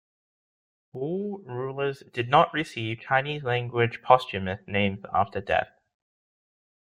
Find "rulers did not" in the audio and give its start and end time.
1.45-2.51